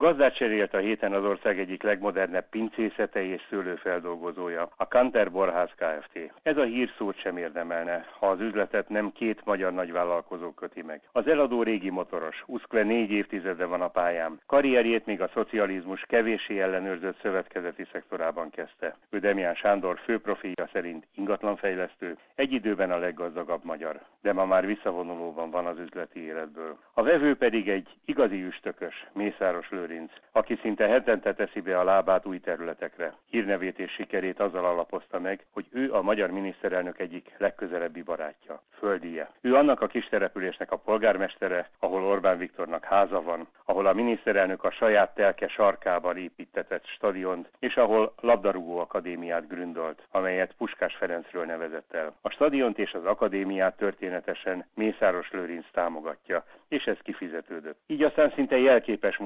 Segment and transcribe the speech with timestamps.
[0.00, 6.32] Gazdát cserélt a héten az ország egyik legmodernebb pincészete és szőlőfeldolgozója, a Kanter Borház Kft.
[6.42, 11.00] Ez a hír szót sem érdemelne, ha az üzletet nem két magyar nagyvállalkozó köti meg.
[11.12, 14.40] Az eladó régi motoros, Uszkve négy évtizede van a pályán.
[14.46, 18.96] Karrierjét még a szocializmus kevéssé ellenőrzött szövetkezeti szektorában kezdte.
[19.10, 25.50] Ő Demián Sándor főprofilja szerint ingatlanfejlesztő, egy időben a leggazdagabb magyar, de ma már visszavonulóban
[25.50, 26.78] van az üzleti életből.
[26.94, 32.26] A vevő pedig egy igazi üstökös, Mészáros Lőrinc, aki szinte hetente teszi be a lábát
[32.26, 33.14] új területekre.
[33.30, 39.30] Hírnevét és sikerét azzal alapozta meg, hogy ő a magyar miniszterelnök egyik legközelebbi barátja, földije.
[39.40, 44.64] Ő annak a kis településnek a polgármestere, ahol Orbán Viktornak háza van, ahol a miniszterelnök
[44.64, 51.92] a saját telke sarkában építetett stadiont, és ahol labdarúgó akadémiát gründolt, amelyet Puskás Ferencről nevezett
[51.92, 52.14] el.
[52.20, 57.78] A stadiont és az akadémiát történetesen Mészáros Lőrinc támogatja, és ez kifizetődött.
[57.86, 59.16] Így aztán szinte jelképes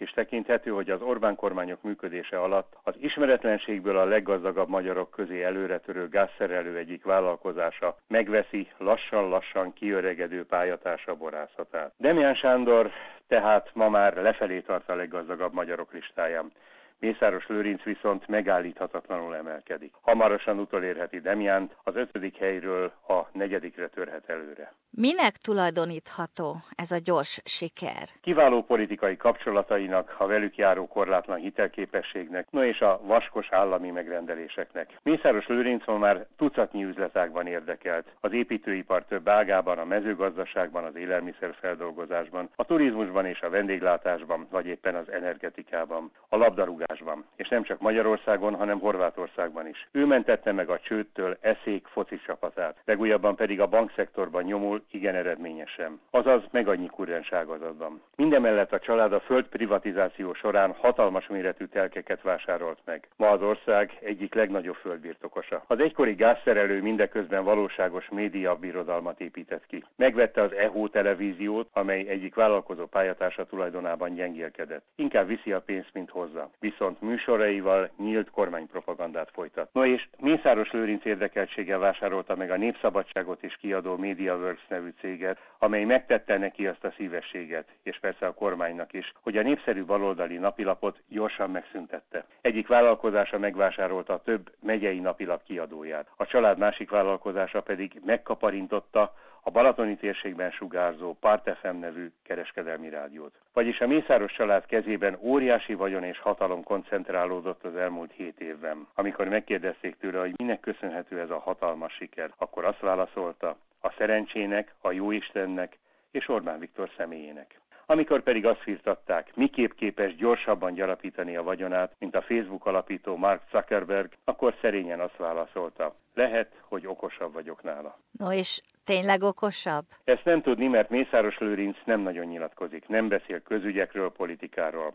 [0.00, 5.42] mozzanatnak is tekinthető, hogy az Orbán kormányok működése alatt az ismeretlenségből a leggazdagabb magyarok közé
[5.42, 11.92] előretörő gázszerelő egyik vállalkozása megveszi lassan-lassan kiöregedő pályatársa borászatát.
[11.96, 12.90] Demián Sándor
[13.28, 16.52] tehát ma már lefelé tart a leggazdagabb magyarok listáján.
[17.00, 19.92] Mészáros Lőrinc viszont megállíthatatlanul emelkedik.
[20.00, 24.72] Hamarosan utolérheti Demiánt, az ötödik helyről a negyedikre törhet előre.
[24.90, 28.08] Minek tulajdonítható ez a gyors siker?
[28.20, 34.98] Kiváló politikai kapcsolatainak, a velük járó korlátlan hitelképességnek, no és a vaskos állami megrendeléseknek.
[35.02, 38.06] Mészáros Lőrinc ma már tucatnyi üzletágban érdekelt.
[38.20, 44.94] Az építőipar több ágában, a mezőgazdaságban, az élelmiszerfeldolgozásban, a turizmusban és a vendéglátásban, vagy éppen
[44.94, 46.89] az energetikában, a labdarúgásban.
[47.36, 49.88] És nem csak Magyarországon, hanem Horvátországban is.
[49.92, 52.76] Ő mentette meg a csőttől eszék foci csapatát.
[52.84, 56.00] Legújabban pedig a bankszektorban nyomul igen eredményesen.
[56.10, 58.02] Azaz meg annyi kurrens ágazatban.
[58.16, 63.08] Mindemellett a család a föld privatizáció során hatalmas méretű telkeket vásárolt meg.
[63.16, 65.64] Ma az ország egyik legnagyobb földbirtokosa.
[65.66, 69.84] Az egykori gázszerelő mindeközben valóságos média birodalmat épített ki.
[69.96, 74.84] Megvette az EHO televíziót, amely egyik vállalkozó pályatársa tulajdonában gyengélkedett.
[74.94, 76.50] Inkább viszi a pénzt, mint hozza.
[76.80, 79.68] Viszont műsoraival nyílt kormánypropagandát folytat.
[79.72, 85.84] No és Mészáros Lőrinc érdekeltséggel vásárolta meg a Népszabadságot is kiadó MediaWorks nevű céget, amely
[85.84, 91.02] megtette neki azt a szívességet, és persze a kormánynak is, hogy a népszerű baloldali napilapot
[91.08, 92.24] gyorsan megszüntette.
[92.40, 96.06] Egyik vállalkozása megvásárolta több megyei napilap kiadóját.
[96.16, 103.34] A család másik vállalkozása pedig megkaparintotta a Balatoni térségben sugárzó Part FM nevű kereskedelmi rádiót.
[103.52, 108.86] Vagyis a Mészáros család kezében óriási vagyon és hatalom koncentrálódott az elmúlt hét évben.
[108.94, 114.74] Amikor megkérdezték tőle, hogy minek köszönhető ez a hatalmas siker, akkor azt válaszolta, a szerencsének,
[114.80, 115.78] a jóistennek
[116.10, 117.60] és Orbán Viktor személyének.
[117.86, 123.42] Amikor pedig azt firtatták, miképp képes gyorsabban gyarapítani a vagyonát, mint a Facebook alapító Mark
[123.50, 127.98] Zuckerberg, akkor szerényen azt válaszolta, lehet, hogy okosabb vagyok nála.
[128.10, 129.84] No és tényleg okosabb?
[130.04, 134.92] Ezt nem tudni, mert Mészáros Lőrinc nem nagyon nyilatkozik, nem beszél közügyekről, politikáról.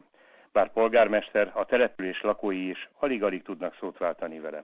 [0.52, 4.64] Bár polgármester, a település lakói is alig-alig tudnak szót váltani vele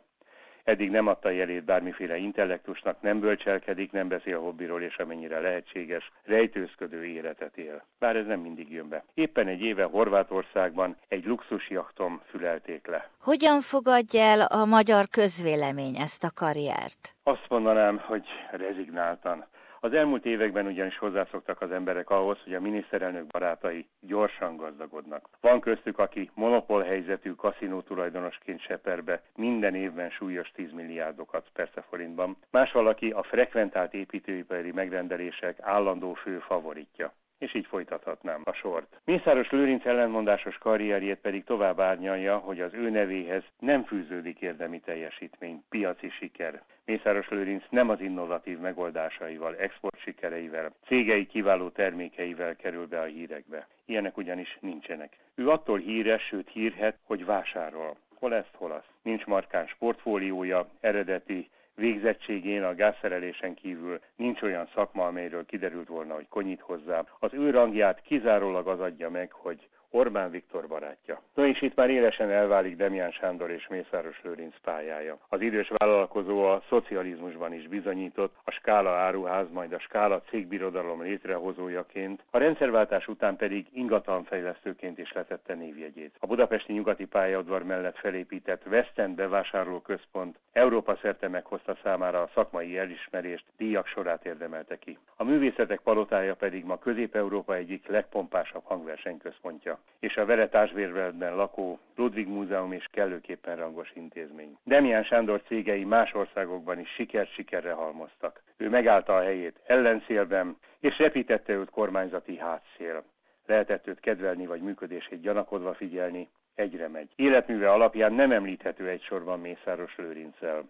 [0.63, 7.05] eddig nem adta jelét bármiféle intellektusnak, nem bölcselkedik, nem beszél hobbiról, és amennyire lehetséges, rejtőzködő
[7.05, 7.83] életet él.
[7.99, 9.03] Bár ez nem mindig jön be.
[9.13, 13.09] Éppen egy éve Horvátországban egy luxusjachtom fülelték le.
[13.19, 17.15] Hogyan fogadja el a magyar közvélemény ezt a karriert?
[17.23, 19.45] Azt mondanám, hogy rezignáltan.
[19.83, 25.29] Az elmúlt években ugyanis hozzászoktak az emberek ahhoz, hogy a miniszterelnök barátai gyorsan gazdagodnak.
[25.39, 32.37] Van köztük, aki monopól helyzetű kaszinó tulajdonosként seperbe minden évben súlyos 10 milliárdokat, persze forintban.
[32.51, 38.99] Más valaki a frekventált építőipari megrendelések állandó fő favoritja és így folytathatnám a sort.
[39.05, 45.63] Mészáros Lőrinc ellenmondásos karrierjét pedig tovább árnyalja, hogy az ő nevéhez nem fűződik érdemi teljesítmény,
[45.69, 46.63] piaci siker.
[46.85, 53.67] Mészáros Lőrinc nem az innovatív megoldásaival, export sikereivel, cégei kiváló termékeivel kerül be a hírekbe.
[53.85, 55.17] Ilyenek ugyanis nincsenek.
[55.35, 57.97] Ő attól híres, sőt hírhet, hogy vásárol.
[58.19, 58.89] Hol ezt, hol azt.
[59.01, 61.49] Nincs markáns portfóliója, eredeti
[61.81, 67.05] végzettségén a gázszerelésen kívül nincs olyan szakma, amelyről kiderült volna, hogy konyít hozzá.
[67.19, 71.21] Az ő rangját kizárólag az adja meg, hogy Orbán Viktor barátja.
[71.33, 75.17] No és itt már élesen elválik Demián Sándor és Mészáros Lőrinc pályája.
[75.29, 82.23] Az idős vállalkozó a szocializmusban is bizonyított, a Skála áruház, majd a Skála cégbirodalom létrehozójaként,
[82.29, 86.15] a rendszerváltás után pedig ingatlanfejlesztőként is letette névjegyét.
[86.19, 93.45] A budapesti nyugati pályaudvar mellett felépített Westend bevásárlóközpont Európa szerte meghozta számára a szakmai elismerést,
[93.57, 94.97] díjak sorát érdemelte ki.
[95.15, 99.79] A művészetek palotája pedig ma Közép-Európa egyik legpompásabb hangversenyközpontja.
[99.99, 104.57] És a Veretásvérveletben lakó Ludwig Múzeum is kellőképpen rangos intézmény.
[104.63, 108.41] Demián Sándor cégei más országokban is sikert sikerre halmoztak.
[108.57, 113.03] Ő megállta a helyét ellenszélben, és repítette őt kormányzati hátszél.
[113.45, 117.09] Lehetett őt kedvelni vagy működését gyanakodva figyelni, egyre megy.
[117.15, 120.63] Életműve alapján nem említhető egy sorban Mészáros Lőrincel.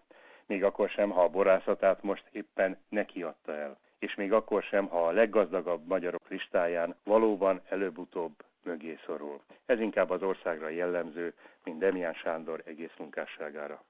[0.46, 3.78] Még akkor sem, ha a borászatát most éppen neki adta el.
[3.98, 8.32] És még akkor sem, ha a leggazdagabb magyarok listáján valóban előbb-utóbb
[8.64, 9.40] mögé szorul.
[9.66, 13.82] Ez inkább az országra jellemző, mint Demián Sándor egész munkásságára.